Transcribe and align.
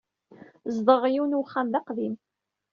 Zedɣeɣ 0.75 1.03
yiwen 1.13 1.37
wexxam 1.39 1.67
d 1.73 1.75
aqdim. 1.79 2.15